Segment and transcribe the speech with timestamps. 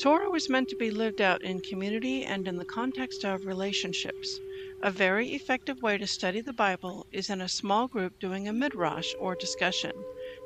[0.00, 4.40] Torah was meant to be lived out in community and in the context of relationships.
[4.82, 8.52] A very effective way to study the Bible is in a small group doing a
[8.52, 9.92] midrash or discussion.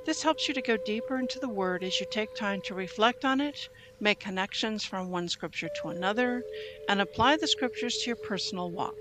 [0.05, 3.25] This helps you to go deeper into the Word as you take time to reflect
[3.25, 3.69] on it,
[4.01, 6.45] make connections from one scripture to another,
[6.87, 8.99] and apply the scriptures to your personal walk.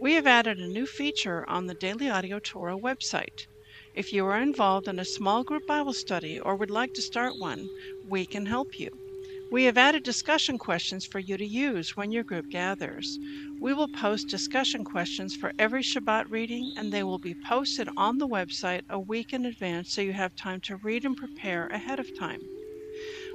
[0.00, 3.46] We have added a new feature on the Daily Audio Torah website.
[3.94, 7.38] If you are involved in a small group Bible study or would like to start
[7.38, 7.68] one,
[8.08, 9.07] we can help you.
[9.50, 13.20] We have added discussion questions for you to use when your group gathers.
[13.60, 18.16] We will post discussion questions for every Shabbat reading, and they will be posted on
[18.16, 22.00] the website a week in advance so you have time to read and prepare ahead
[22.00, 22.48] of time.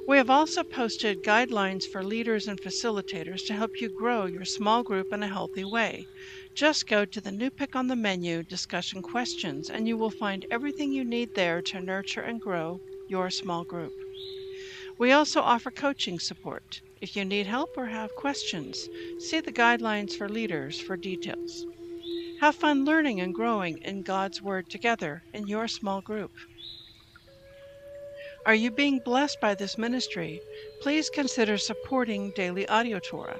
[0.08, 4.84] We have also posted guidelines for leaders and facilitators to help you grow your small
[4.84, 6.10] group in a healthy way.
[6.56, 10.46] Just go to the new pick on the menu, Discussion Questions, and you will find
[10.50, 14.03] everything you need there to nurture and grow your small group.
[15.00, 16.82] We also offer coaching support.
[17.02, 18.88] If you need help or have questions,
[19.20, 21.66] see the guidelines for leaders for details.
[22.42, 26.32] Have fun learning and growing in God's Word together in your small group.
[28.46, 30.42] Are you being blessed by this ministry?
[30.82, 33.40] Please consider supporting Daily Audio Torah.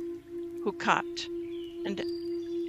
[0.65, 1.27] Hukat,
[1.85, 1.99] and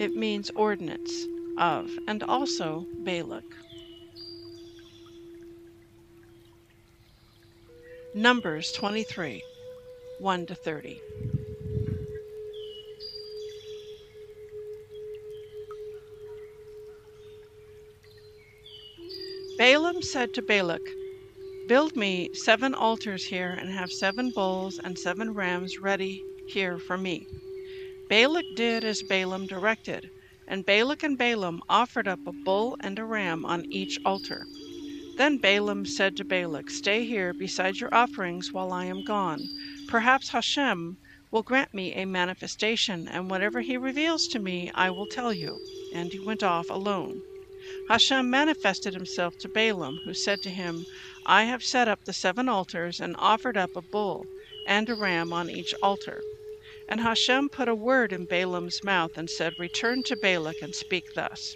[0.01, 1.27] it means ordinance
[1.59, 3.45] of, and also Balak.
[8.15, 9.43] Numbers 23,
[10.19, 11.01] 1 to 30.
[19.59, 20.83] Balaam said to Balak,
[21.69, 26.99] Build me seven altars here, and have seven bulls and seven rams ready here for
[26.99, 27.29] me.
[28.13, 30.11] Balak did as Balaam directed,
[30.47, 34.45] and Balak and Balaam offered up a bull and a ram on each altar.
[35.17, 39.41] Then Balaam said to Balak, Stay here beside your offerings while I am gone.
[39.89, 40.99] Perhaps Hashem
[41.31, 45.59] will grant me a manifestation, and whatever he reveals to me I will tell you.
[45.95, 47.23] And he went off alone.
[47.89, 50.85] Hashem manifested himself to Balaam, who said to him,
[51.25, 54.27] I have set up the seven altars and offered up a bull
[54.67, 56.21] and a ram on each altar.
[56.89, 61.15] And Hashem put a word in Balaam's mouth and said, Return to Balak and speak
[61.15, 61.55] thus.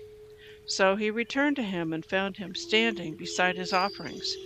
[0.66, 4.36] So he returned to him and found him standing beside his offerings,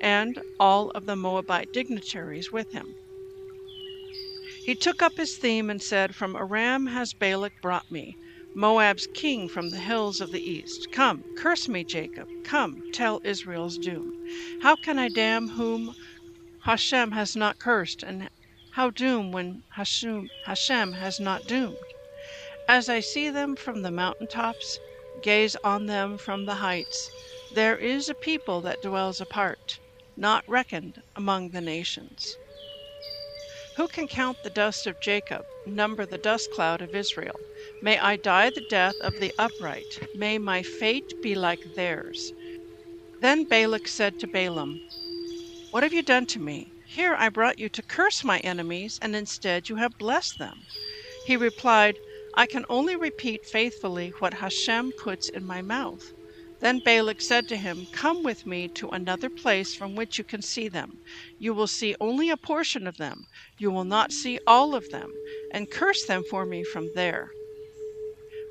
[0.00, 2.94] and all of the Moabite dignitaries with him.
[4.64, 8.16] He took up his theme and said, From Aram has Balak brought me
[8.54, 10.90] Moab's king from the hills of the east.
[10.92, 12.26] Come, curse me, Jacob.
[12.42, 14.12] Come, tell Israel's doom.
[14.62, 15.94] How can I damn whom
[16.62, 18.30] Hashem has not cursed, and
[18.76, 21.78] how doom when Hashem, Hashem has not doomed?
[22.68, 24.78] As I see them from the mountain tops,
[25.22, 27.10] gaze on them from the heights,
[27.54, 29.78] there is a people that dwells apart,
[30.14, 32.36] not reckoned among the nations.
[33.76, 37.40] Who can count the dust of Jacob, number the dust cloud of Israel?
[37.80, 40.06] May I die the death of the upright.
[40.14, 42.30] May my fate be like theirs.
[43.20, 44.78] Then Balak said to Balaam,
[45.70, 46.74] What have you done to me?
[46.96, 50.62] Here I brought you to curse my enemies, and instead you have blessed them.
[51.26, 51.98] He replied,
[52.32, 56.00] I can only repeat faithfully what Hashem puts in my mouth.
[56.62, 60.40] Then Balak said to him, Come with me to another place from which you can
[60.40, 60.98] see them.
[61.38, 63.26] You will see only a portion of them,
[63.58, 65.12] you will not see all of them,
[65.52, 67.30] and curse them for me from there.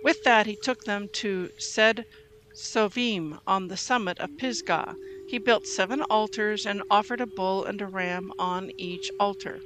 [0.04, 2.06] With that he took them to Sed
[2.54, 4.96] Sovim on the summit of Pisgah.
[5.28, 9.60] He built seven altars and offered a bull and a ram on each altar.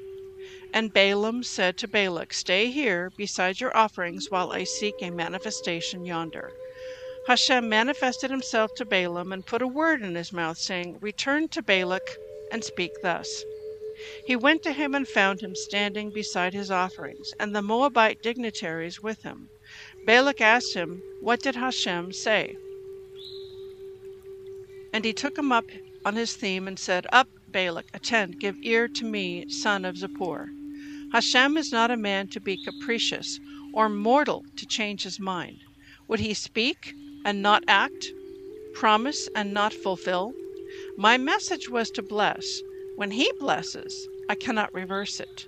[0.72, 6.06] And Balaam said to Balak, Stay here beside your offerings while I seek a manifestation
[6.06, 6.54] yonder.
[7.28, 11.62] Hashem manifested himself to Balaam and put a word in his mouth, saying, Return to
[11.62, 12.18] Balak
[12.52, 13.44] and speak thus.
[14.26, 19.04] He went to him and found him standing beside his offerings, and the Moabite dignitaries
[19.04, 19.50] with him.
[20.06, 22.56] Balak asked him, What did Hashem say?
[24.92, 25.66] And he took him up
[26.04, 30.48] on his theme and said, Up, Balak, attend, give ear to me, son of Zippor.
[31.12, 33.40] Hashem is not a man to be capricious,
[33.74, 35.60] or mortal to change his mind.
[36.08, 36.94] Would he speak
[37.24, 38.12] and not act,
[38.74, 40.34] promise and not fulfill?
[40.98, 42.62] My message was to bless.
[42.96, 45.46] When he blesses, I cannot reverse it.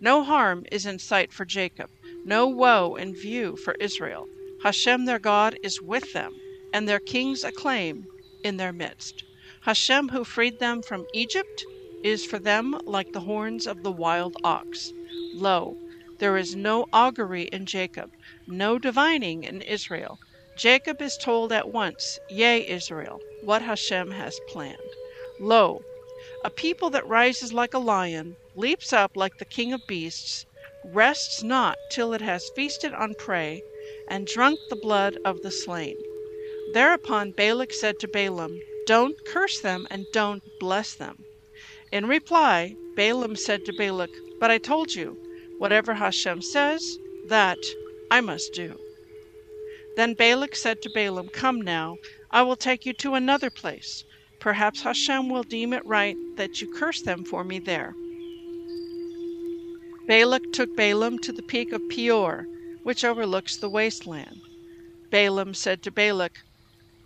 [0.00, 1.90] No harm is in sight for Jacob,
[2.24, 4.28] no woe in view for Israel.
[4.62, 6.34] Hashem their God is with them,
[6.72, 8.06] and their kings acclaim
[8.46, 9.24] in their midst.
[9.62, 11.64] Hashem, who freed them from Egypt,
[12.04, 14.92] is for them like the horns of the wild ox.
[15.34, 15.76] Lo,
[16.18, 18.10] there is no augury in Jacob,
[18.46, 20.18] no divining in Israel.
[20.56, 24.92] Jacob is told at once, Yea, Israel, what Hashem has planned.
[25.40, 25.82] Lo,
[26.44, 30.46] a people that rises like a lion, leaps up like the king of beasts,
[30.84, 33.62] rests not till it has feasted on prey,
[34.08, 35.96] and drunk the blood of the slain.
[36.76, 41.24] Thereupon Balak said to Balaam, Don't curse them and don't bless them.
[41.90, 45.16] In reply, Balaam said to Balak, But I told you,
[45.56, 47.56] whatever Hashem says, that
[48.10, 48.78] I must do.
[49.96, 51.96] Then Balak said to Balaam, Come now,
[52.30, 54.04] I will take you to another place.
[54.38, 57.94] Perhaps Hashem will deem it right that you curse them for me there.
[60.06, 62.46] Balak took Balaam to the peak of Peor,
[62.82, 64.42] which overlooks the wasteland.
[65.10, 66.42] Balaam said to Balak,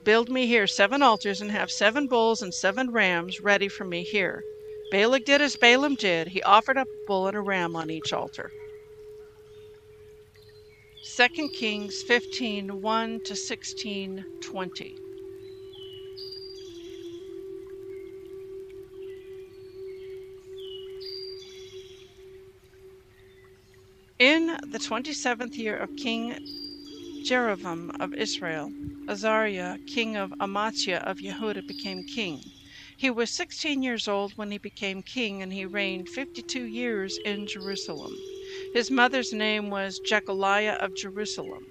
[0.02, 4.02] Build me here seven altars and have seven bulls and seven rams ready for me
[4.02, 4.42] here.
[4.90, 6.28] Balak did as Balaam did.
[6.28, 8.50] He offered up a bull and a ram on each altar.
[11.16, 14.96] 2 Kings 15 1 to 16 20.
[24.18, 26.36] In the 27th year of King
[27.22, 28.72] Jeroboam of Israel,
[29.06, 32.42] Azariah, king of Amaziah of Yehuda, became king.
[32.96, 37.46] He was 16 years old when he became king, and he reigned 52 years in
[37.46, 38.16] Jerusalem.
[38.72, 41.66] His mother's name was Jecoliah of Jerusalem.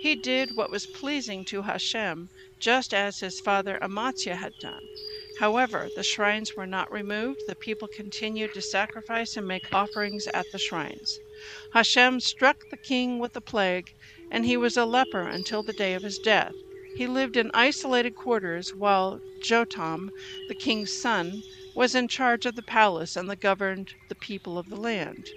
[0.00, 4.80] He did what was pleasing to Hashem, just as his father Amaziah had done.
[5.38, 10.46] However, the shrines were not removed, the people continued to sacrifice and make offerings at
[10.52, 11.18] the shrines.
[11.72, 13.90] Hashem struck the king with a plague,
[14.28, 16.56] and he was a leper until the day of his death.
[16.92, 20.10] He lived in isolated quarters while Jotham,
[20.48, 21.44] the king's son,
[21.74, 25.30] was in charge of the palace and governed the people of the land.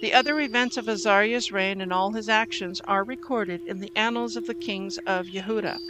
[0.00, 4.36] The other events of Azariah's reign and all his actions are recorded in the annals
[4.36, 5.80] of the kings of Yehuda.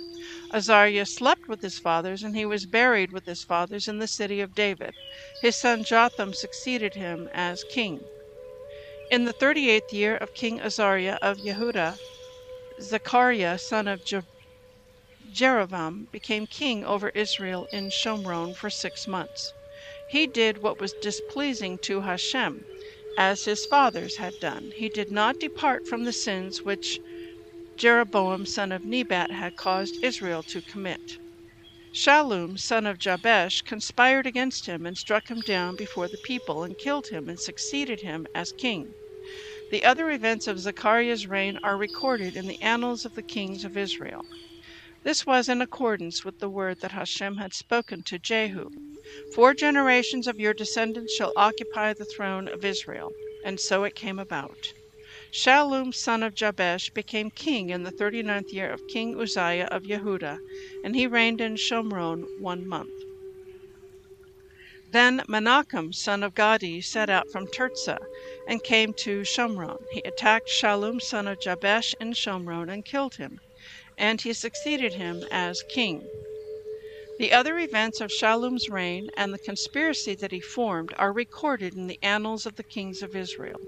[0.50, 4.40] Azariah slept with his fathers, and he was buried with his fathers in the city
[4.40, 4.94] of David.
[5.42, 8.08] His son Jotham succeeded him as king.
[9.10, 11.98] In the thirty eighth year of King Azariah of Yehuda,
[12.82, 14.22] Zechariah, son of Je-
[15.28, 19.52] Jeroboam, became king over Israel in Shomron for six months.
[20.06, 22.64] He did what was displeasing to Hashem,
[23.18, 24.70] as his fathers had done.
[24.74, 27.00] He did not depart from the sins which
[27.76, 31.18] Jeroboam, son of Nebat, had caused Israel to commit.
[31.92, 36.78] Shallum, son of Jabesh, conspired against him and struck him down before the people and
[36.78, 38.94] killed him and succeeded him as king.
[39.70, 43.76] The other events of Zechariah's reign are recorded in the annals of the kings of
[43.76, 44.24] Israel.
[45.04, 48.68] This was in accordance with the word that Hashem had spoken to Jehu.
[49.34, 53.12] Four generations of your descendants shall occupy the throne of Israel.
[53.44, 54.58] And so it came about.
[55.32, 59.84] Shallum son of Jabesh became king in the thirty ninth year of King Uzziah of
[59.84, 60.38] Yehuda,
[60.84, 62.99] and he reigned in Shomron one month.
[64.92, 68.00] Then Menachem son of Gadi set out from Tirzah
[68.44, 69.84] and came to Shomron.
[69.92, 73.38] He attacked Shallum son of Jabesh in Shomron and killed him,
[73.96, 76.08] and he succeeded him as king.
[77.20, 81.86] The other events of Shallum's reign and the conspiracy that he formed are recorded in
[81.86, 83.60] the annals of the kings of Israel.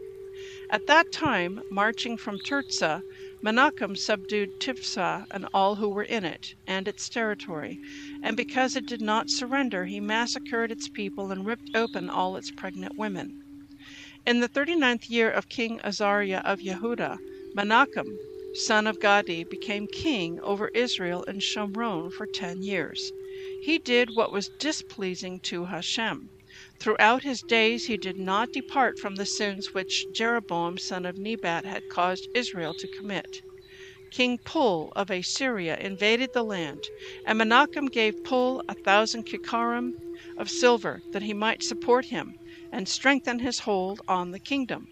[0.70, 3.04] At that time, marching from Tirzah,
[3.44, 7.80] Menachem subdued Tiphsah and all who were in it, and its territory,
[8.22, 12.52] and because it did not surrender, he massacred its people and ripped open all its
[12.52, 13.34] pregnant women.
[14.24, 17.18] In the thirty ninth year of King Azariah of Yehuda,
[17.52, 18.20] Menachem,
[18.52, 23.12] son of Gadi, became king over Israel and Shomron for ten years.
[23.58, 26.30] He did what was displeasing to Hashem.
[26.84, 31.64] Throughout his days he did not depart from the sins which Jeroboam son of Nebat
[31.64, 33.42] had caused Israel to commit.
[34.10, 36.90] King Pul of Assyria invaded the land,
[37.24, 39.92] and Menachem gave Pul a thousand kikarim
[40.36, 42.34] of silver that he might support him
[42.72, 44.88] and strengthen his hold on the kingdom.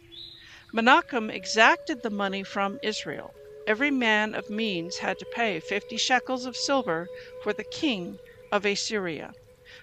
[0.72, 3.34] Menachem exacted the money from Israel.
[3.66, 8.20] Every man of means had to pay fifty shekels of silver for the king
[8.52, 9.32] of Assyria.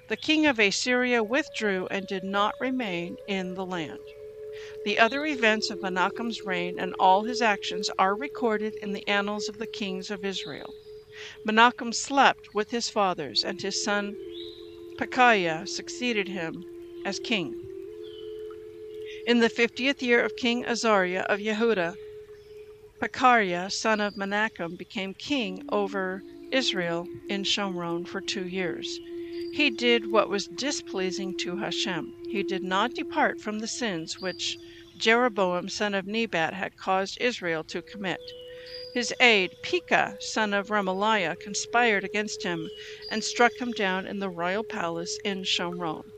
[0.09, 4.01] The king of Assyria withdrew and did not remain in the land.
[4.83, 9.47] The other events of Menachem's reign and all his actions are recorded in the annals
[9.47, 10.75] of the kings of Israel.
[11.45, 14.17] Menachem slept with his fathers, and his son
[14.97, 16.65] Pekahiah succeeded him
[17.05, 17.55] as king.
[19.25, 21.95] In the fiftieth year of King Azariah of Yehuda,
[23.01, 28.99] Pekahiah, son of Menachem, became king over Israel in Shomron for two years.
[29.51, 32.15] He did what was displeasing to Hashem.
[32.27, 34.57] He did not depart from the sins which
[34.95, 38.33] Jeroboam son of Nebat had caused Israel to commit.
[38.91, 42.71] His aide, Pekah son of Remaliah, conspired against him
[43.07, 46.13] and struck him down in the royal palace in Shomron.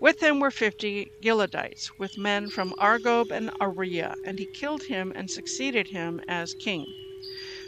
[0.00, 5.12] With him were fifty Gileadites, with men from Argob and Arieh, and he killed him
[5.14, 6.94] and succeeded him as king.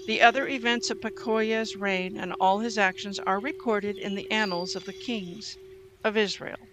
[0.07, 4.77] The other events of Pekahiah's reign and all his actions are recorded in the annals
[4.77, 5.57] of the kings
[6.03, 6.69] of Israel.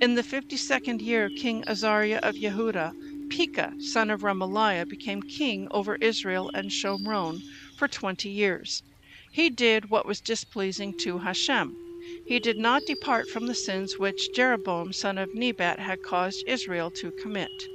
[0.00, 2.94] In the fifty second year of King Azariah of Yehuda,
[3.28, 7.42] Pekah, son of Remaliah, became king over Israel and Shomron
[7.76, 8.82] for twenty years.
[9.30, 11.76] He did what was displeasing to Hashem.
[12.24, 16.90] He did not depart from the sins which Jeroboam son of Nebat had caused Israel
[16.92, 17.68] to commit.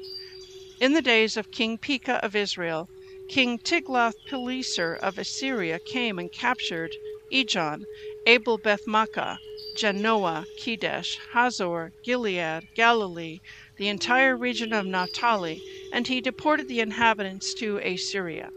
[0.79, 2.89] In the days of King Pekah of Israel,
[3.29, 6.95] King Tiglath-Pileser of Assyria came and captured
[7.31, 7.83] Ijon,
[8.25, 9.37] Abel Beth-maachah,
[9.77, 13.37] Janoah, Kedesh, Hazor, Gilead, Galilee,
[13.77, 15.61] the entire region of Naphtali,
[15.93, 18.49] and he deported the inhabitants to Assyria.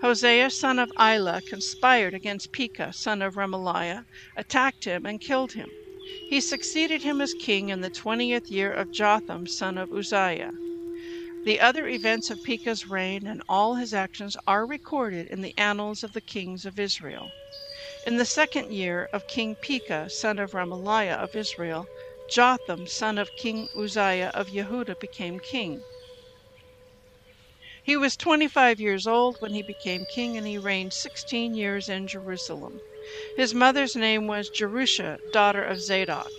[0.00, 5.70] Hosea son of Elah conspired against Pekah son of Remaliah, attacked him, and killed him.
[6.28, 10.50] He succeeded him as king in the twentieth year of Jotham son of Uzziah.
[11.44, 16.02] The other events of Pekah's reign and all his actions are recorded in the annals
[16.02, 17.34] of the kings of Israel.
[18.06, 21.86] In the second year of King Pekah, son of Remaliah of Israel,
[22.30, 25.84] Jotham, son of King Uzziah of Yehuda, became king.
[27.82, 32.06] He was 25 years old when he became king, and he reigned 16 years in
[32.06, 32.80] Jerusalem.
[33.36, 36.32] His mother's name was Jerusha, daughter of Zadok.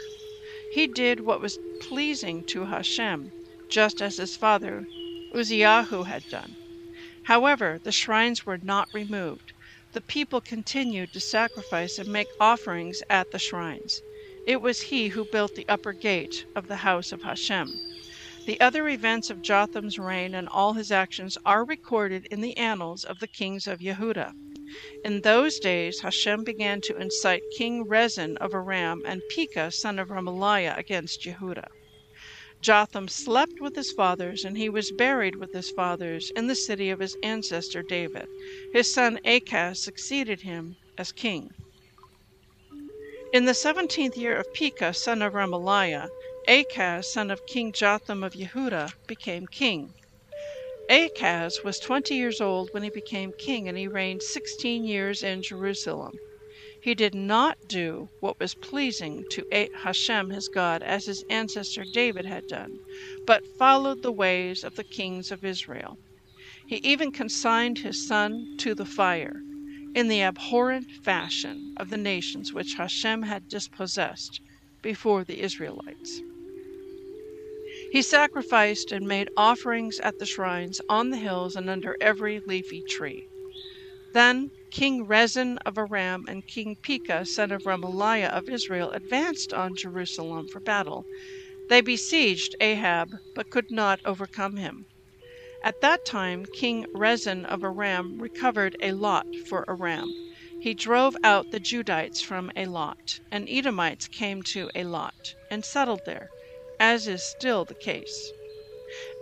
[0.71, 3.33] He did what was pleasing to Hashem
[3.75, 4.85] just as his father
[5.33, 6.55] Uzziahu had done.
[7.25, 9.51] However, the shrines were not removed.
[9.91, 14.01] The people continued to sacrifice and make offerings at the shrines.
[14.47, 17.67] It was he who built the upper gate of the house of Hashem.
[18.45, 23.03] The other events of Jotham's reign and all his actions are recorded in the annals
[23.03, 24.31] of the kings of Yehuda.
[25.03, 30.07] In those days Hashem began to incite King Rezin of Aram and Pekah son of
[30.07, 31.67] Remaliah against Yehuda.
[32.61, 36.89] Jotham slept with his fathers, and he was buried with his fathers in the city
[36.89, 38.27] of his ancestor David.
[38.71, 41.49] His son Achaz succeeded him as king.
[43.33, 46.07] In the seventeenth year of Pekah, son of Remaliah,
[46.47, 49.93] Achaz, son of King Jotham of Yehuda, became king.
[50.89, 55.41] Achaz was twenty years old when he became king, and he reigned sixteen years in
[55.43, 56.13] Jerusalem.
[56.85, 62.25] He did not do what was pleasing to Hashem his God as his ancestor David
[62.27, 62.77] had done,
[63.25, 65.97] but followed the ways of the kings of Israel.
[66.67, 69.41] He even consigned his son to the fire,
[69.95, 74.39] in the abhorrent fashion of the nations which Hashem had dispossessed
[74.83, 76.21] before the Israelites.
[77.91, 82.83] He sacrificed and made offerings at the shrines, on the hills, and under every leafy
[82.83, 83.27] tree.
[84.13, 89.73] Then King Rezin of Aram and King Pekah, son of Remaliah of Israel, advanced on
[89.73, 91.05] Jerusalem for battle.
[91.69, 94.85] They besieged Ahaz, but could not overcome him.
[95.63, 100.11] At that time, King Rezin of Aram recovered Elath for Aram.
[100.59, 106.27] He drove out the Judites from Elath, and Edomites came to Elath and settled there,
[106.81, 108.33] as is still the case.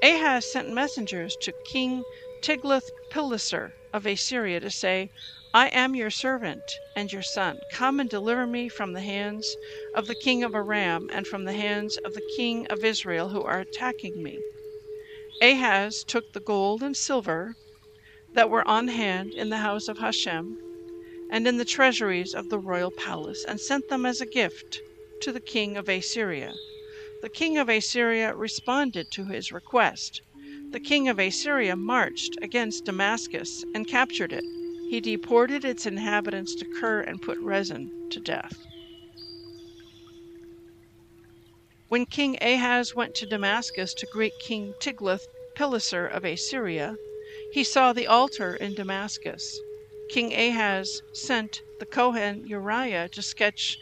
[0.01, 2.05] Ahaz sent messengers to King
[2.41, 5.11] Tiglath-Pileser of Assyria to say,
[5.55, 6.63] I am your servant
[6.95, 7.59] and your son.
[7.71, 9.55] Come and deliver me from the hands
[9.93, 13.43] of the king of Aram and from the hands of the king of Israel who
[13.43, 14.39] are attacking me.
[15.43, 17.53] Ahaz took the gold and silver
[18.33, 20.57] that were on hand in the house of Hashem
[21.29, 24.79] and in the treasuries of the royal palace and sent them as a gift
[25.21, 26.55] to the king of Assyria.
[27.21, 30.19] The king of Assyria responded to his request.
[30.71, 34.43] The king of Assyria marched against Damascus and captured it.
[34.93, 38.53] He deported its inhabitants to Kir and put Rezin to death.
[41.89, 46.95] When King Ahaz went to Damascus to greet King Tiglath-Pileser of Assyria,
[47.53, 49.59] he saw the altar in Damascus.
[50.11, 53.79] King Ahaz sent the Kohen Uriah to sketch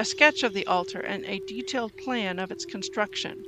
[0.00, 3.44] a sketch of the altar and a detailed plan of its construction.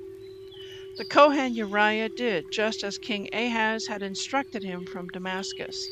[0.99, 5.85] The Kohen Uriah did just as King Ahaz had instructed him from Damascus.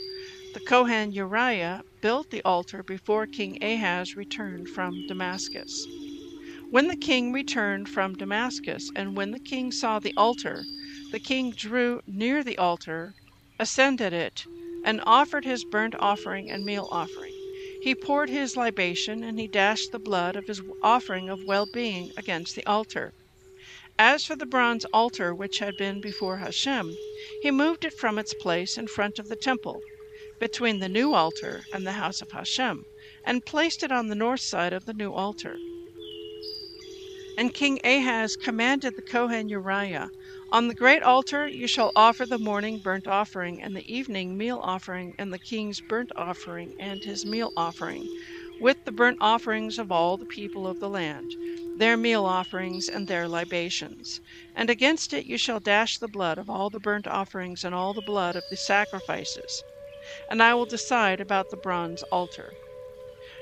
[0.53, 5.89] The Kohen Uriah built the altar before King Ahaz returned from Damascus.
[6.71, 10.67] When the king returned from Damascus, and when the king saw the altar,
[11.13, 13.15] the king drew near the altar
[13.61, 14.49] ascended it,
[14.83, 17.37] and offered his burnt offering and meal offering.
[17.81, 22.11] He poured his libation, and he dashed the blood of his offering of well being
[22.17, 23.15] against the altar.
[23.97, 26.97] As for the bronze altar which had been before Hashem,
[27.41, 29.81] he moved it from its place in front of the temple,
[30.41, 32.85] between the new altar and the house of Hashem,
[33.25, 35.57] and placed it on the north side of the new altar.
[37.39, 40.11] And King Ahaz commanded the Kohen Uriah
[40.53, 44.61] on the great altar you shall offer the morning burnt offering and the evening meal
[44.63, 48.05] offering and the king's burnt offering and his meal offering,
[48.61, 51.31] with the burnt offerings of all the people of the land,
[51.79, 54.21] their meal offerings and their libations.
[54.57, 57.95] And against it you shall dash the blood of all the burnt offerings and all
[57.95, 59.63] the blood of the sacrifices.
[60.27, 62.57] And I will decide about the bronze altar.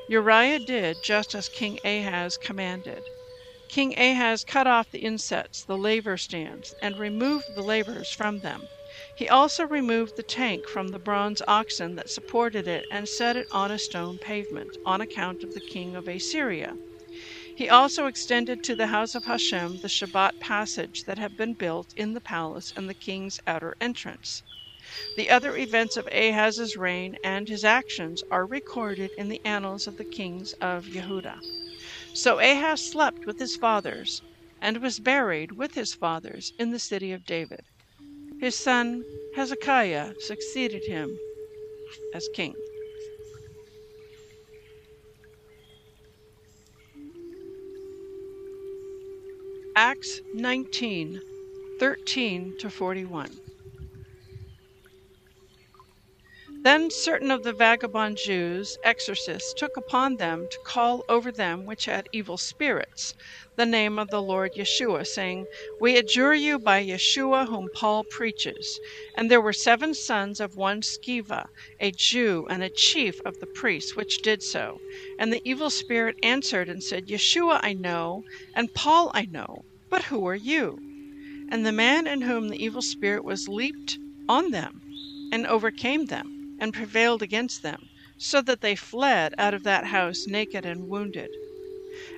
[0.06, 3.08] Uriah did just as King Ahaz commanded.
[3.68, 8.68] King Ahaz cut off the insets, the laver stands, and removed the lavers from them.
[9.14, 13.46] He also removed the tank from the bronze oxen that supported it and set it
[13.50, 16.76] on a stone pavement, on account of the king of Assyria.
[17.54, 21.94] He also extended to the house of Hashem the Shabbat passage that had been built
[21.96, 24.42] in the palace and the king's outer entrance.
[25.16, 29.96] The other events of Ahaz's reign and his actions are recorded in the annals of
[29.96, 31.40] the kings of Yehudah.
[32.14, 34.22] So Ahaz slept with his fathers,
[34.60, 37.60] and was buried with his fathers in the city of David.
[38.40, 41.18] His son Hezekiah succeeded him
[42.14, 42.54] as king.
[49.76, 51.20] Acts 19
[51.78, 53.47] 13 to 41.
[56.68, 61.86] Then certain of the vagabond Jews, exorcists, took upon them to call over them which
[61.86, 63.14] had evil spirits
[63.56, 65.46] the name of the Lord Yeshua, saying,
[65.80, 68.80] We adjure you by Yeshua whom Paul preaches.
[69.14, 71.46] And there were seven sons of one Sceva,
[71.80, 74.82] a Jew, and a chief of the priests, which did so.
[75.18, 80.02] And the evil spirit answered and said, Yeshua I know, and Paul I know, but
[80.12, 80.76] who are you?
[81.48, 84.82] And the man in whom the evil spirit was leaped on them
[85.32, 90.26] and overcame them and prevailed against them, so that they fled out of that house
[90.26, 91.30] naked and wounded.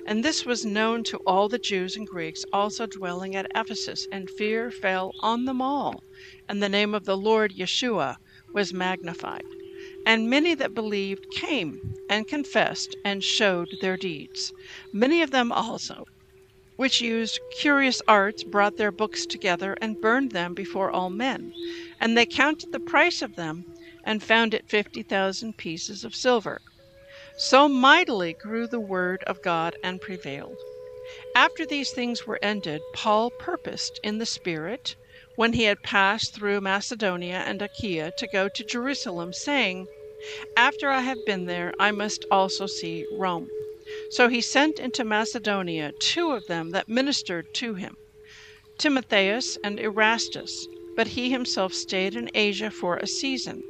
[0.05, 4.29] And this was known to all the Jews and Greeks also dwelling at Ephesus, and
[4.29, 6.03] fear fell on them all,
[6.47, 8.17] and the name of the Lord Yeshua
[8.53, 9.45] was magnified.
[10.05, 14.51] And many that believed came and confessed and showed their deeds.
[14.91, 16.05] Many of them also,
[16.75, 21.53] which used curious arts, brought their books together and burned them before all men.
[21.99, 23.65] And they counted the price of them
[24.03, 26.61] and found it fifty thousand pieces of silver.
[27.37, 30.57] So mightily grew the word of God and prevailed.
[31.35, 34.95] After these things were ended, Paul purposed in the Spirit,
[35.35, 39.87] when he had passed through Macedonia and Achaia, to go to Jerusalem, saying,
[40.55, 43.49] After I have been there, I must also see Rome.
[44.11, 47.95] So he sent into Macedonia two of them that ministered to him,
[48.77, 53.63] Timotheus and Erastus, but he himself stayed in Asia for a season.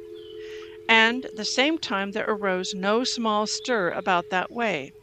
[0.88, 4.94] And the same time there arose no small stir about that way.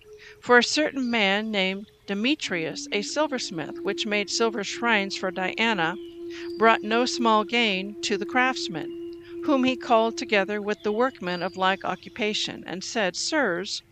[0.42, 5.98] For a certain man named Demetrius, a silversmith, which made silver shrines for Diana,
[6.58, 8.98] brought no small gain to the craftsmen,
[9.44, 13.84] whom he called together with the workmen of like occupation, and said, Sirs,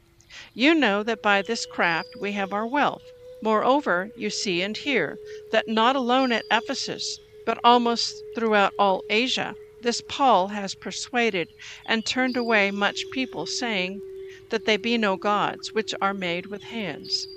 [0.53, 3.13] you know that by this craft we have our wealth.
[3.41, 5.19] Moreover, you see and hear
[5.51, 11.49] that not alone at Ephesus, but almost throughout all Asia, This Paul has persuaded
[11.85, 14.01] and turned away much people, saying
[14.49, 17.27] that they be no gods, which are made with hands.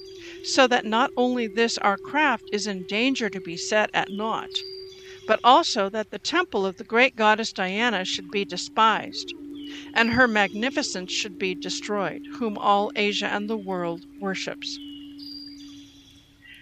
[0.44, 4.50] So that not only this our craft is in danger to be set at naught,
[5.26, 9.35] but also that the temple of the great goddess Diana should be despised,
[9.94, 14.79] and her magnificence should be destroyed, whom all Asia and the world worships.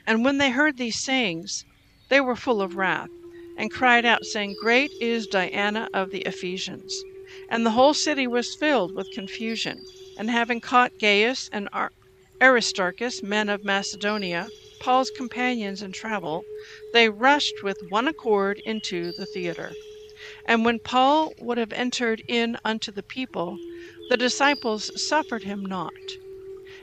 [0.06, 1.64] And when they heard these sayings,
[2.08, 3.10] they were full of wrath
[3.58, 7.02] and cried out, saying, Great is Diana of the Ephesians.
[7.50, 9.84] And the whole city was filled with confusion.
[10.16, 11.68] And having caught Gaius and
[12.40, 14.48] Aristarchus, men of Macedonia,
[14.80, 16.44] Paul's companions in travel,
[16.92, 19.72] they rushed with one accord into the theater.
[20.46, 23.58] And when Paul would have entered in unto the people,
[24.08, 25.92] the disciples suffered him not.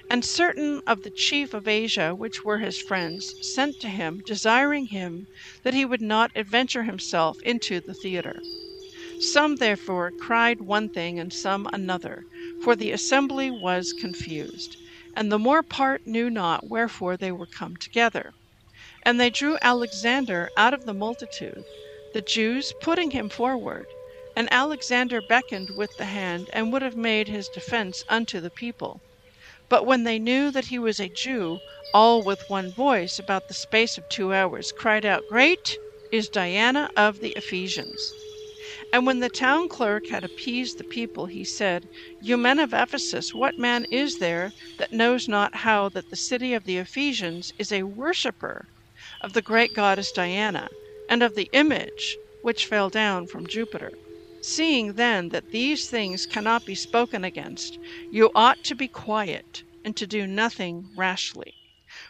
[0.08, 4.86] And certain of the chief of Asia, which were his friends, sent to him, desiring
[4.86, 5.28] him
[5.64, 8.44] that he would not adventure himself into the theatre.
[9.18, 12.28] Some therefore cried one thing, and some another,
[12.60, 14.78] for the assembly was confused,
[15.16, 18.36] and the more part knew not wherefore they were come together.
[19.02, 21.66] And they drew Alexander out of the multitude,
[22.12, 23.96] the Jews putting him forward.
[24.36, 29.02] And Alexander beckoned with the hand, and would have made his defense unto the people.
[29.68, 33.56] But when they knew that he was a Jew, all with one voice, about the
[33.56, 35.80] space of two hours, cried out, Great
[36.12, 38.14] is Diana of the Ephesians.
[38.94, 43.34] And when the town clerk had appeased the people, he said, You men of Ephesus,
[43.34, 47.72] what man is there that knows not how that the city of the Ephesians is
[47.72, 48.70] a worshipper
[49.20, 50.70] of the great goddess Diana,
[51.10, 53.98] and of the image which fell down from Jupiter?
[54.48, 57.80] Seeing then that these things cannot be spoken against,
[58.12, 61.56] you ought to be quiet, and to do nothing rashly.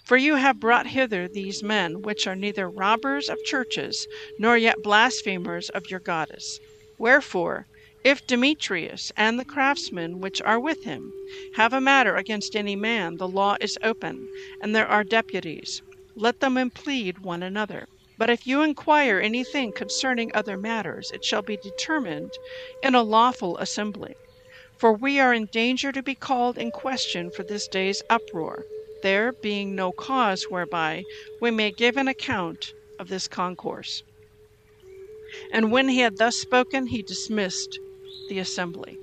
[0.03, 4.05] For you have brought hither these men, which are neither robbers of churches,
[4.37, 6.59] nor yet blasphemers of your goddess.
[6.97, 7.67] Wherefore,
[8.03, 11.13] if Demetrius and the craftsmen which are with him
[11.55, 14.27] have a matter against any man, the law is open,
[14.61, 15.81] and there are deputies.
[16.17, 17.87] Let them implead one another.
[18.17, 22.31] But if you inquire anything concerning other matters, it shall be determined
[22.81, 24.15] in a lawful assembly.
[24.77, 28.65] For we are in danger to be called in question for this day's uproar,
[29.03, 31.03] there being no cause whereby
[31.41, 34.03] we may give an account of this concourse.
[35.51, 37.79] And when he had thus spoken, he dismissed
[38.29, 38.97] the assembly.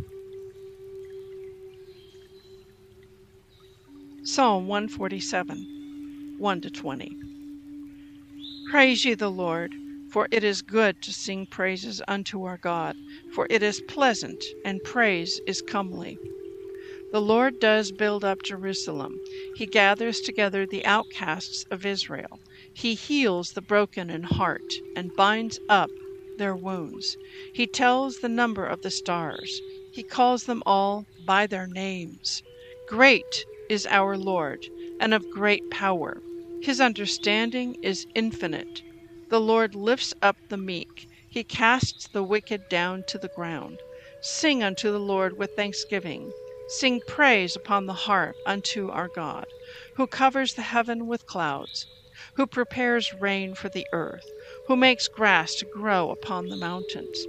[4.25, 7.32] Psalm 147 1 to 20.
[8.73, 9.71] Praise ye the Lord,
[10.11, 12.97] for it is good to sing praises unto our God,
[13.35, 16.17] for it is pleasant, and praise is comely.
[17.13, 19.21] The Lord does build up Jerusalem.
[19.57, 22.41] He gathers together the outcasts of Israel.
[22.73, 25.91] He heals the broken in heart and binds up
[26.39, 27.19] their wounds.
[27.53, 29.61] He tells the number of the stars.
[29.93, 32.43] He calls them all by their names.
[32.89, 34.67] Great is our Lord,
[34.99, 36.23] and of great power.
[36.65, 38.83] His understanding is infinite.
[39.31, 43.81] The Lord lifts up the meek, he casts the wicked down to the ground.
[44.21, 46.31] Sing unto the Lord with thanksgiving.
[46.69, 49.47] Sing praise upon the harp unto our God,
[49.97, 51.85] who covers the heaven with clouds,
[52.37, 54.31] who prepares rain for the earth,
[54.69, 57.27] who makes grass to grow upon the mountains.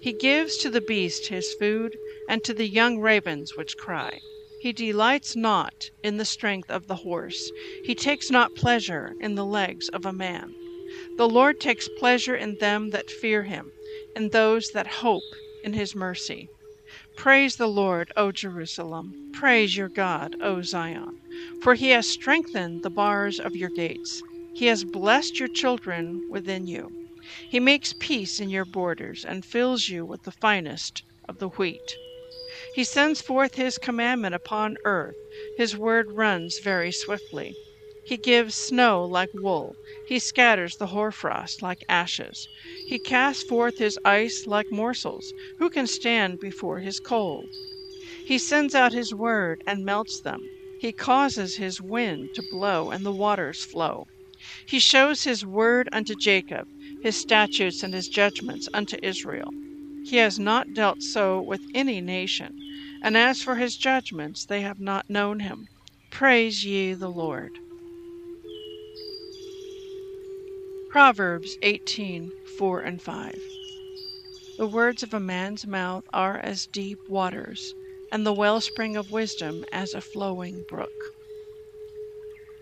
[0.00, 1.96] He gives to the beast his food,
[2.28, 4.22] and to the young ravens which cry.
[4.62, 7.50] He delights not in the strength of the horse,
[7.82, 10.54] he takes not pleasure in the legs of a man.
[11.16, 13.72] The Lord takes pleasure in them that fear him,
[14.14, 15.24] in those that hope
[15.64, 16.48] in his mercy.
[17.16, 19.32] Praise the Lord, O Jerusalem.
[19.34, 21.18] Praise your God, O Zion.
[21.60, 24.22] For he has strengthened the bars of your gates.
[24.54, 26.88] He has blessed your children within you.
[27.50, 31.96] He makes peace in your borders, and fills you with the finest of the wheat.
[32.74, 35.18] He sends forth his commandment upon earth,
[35.52, 37.58] his word runs very swiftly.
[38.02, 42.48] He gives snow like wool, he scatters the hoarfrost like ashes.
[42.82, 45.34] He casts forth his ice like morsels.
[45.58, 47.50] Who can stand before his cold?
[48.24, 50.48] He sends out his word and melts them.
[50.74, 54.08] He causes his wind to blow, and the waters flow.
[54.64, 59.52] He shows his word unto Jacob, his statutes and his judgments unto Israel.
[60.04, 62.52] He has not dealt so with any nation,
[63.02, 65.68] and as for his judgments, they have not known him.
[66.10, 67.52] Praise ye the Lord.
[70.90, 73.34] Proverbs 18 4 and 5.
[74.58, 77.74] The words of a man's mouth are as deep waters,
[78.10, 80.90] and the wellspring of wisdom as a flowing brook.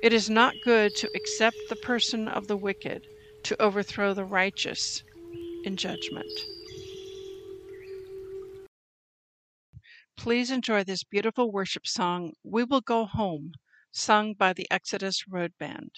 [0.02, 3.06] It is not good to accept the person of the wicked,
[3.44, 5.02] to overthrow the righteous
[5.64, 6.30] in judgment.
[10.20, 13.52] Please enjoy this beautiful worship song, We Will Go Home,
[13.90, 15.92] sung by the Exodus Road Band.